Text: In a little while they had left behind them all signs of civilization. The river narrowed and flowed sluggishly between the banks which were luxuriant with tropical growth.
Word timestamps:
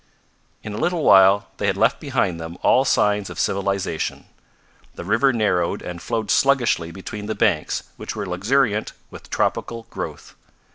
In 0.63 0.73
a 0.73 0.79
little 0.79 1.03
while 1.03 1.49
they 1.57 1.67
had 1.67 1.77
left 1.77 1.99
behind 1.99 2.39
them 2.39 2.57
all 2.63 2.83
signs 2.85 3.29
of 3.29 3.39
civilization. 3.39 4.25
The 4.95 5.05
river 5.05 5.31
narrowed 5.31 5.83
and 5.83 6.01
flowed 6.01 6.31
sluggishly 6.31 6.89
between 6.89 7.27
the 7.27 7.35
banks 7.35 7.83
which 7.97 8.15
were 8.15 8.25
luxuriant 8.25 8.93
with 9.11 9.29
tropical 9.29 9.85
growth. 9.91 10.33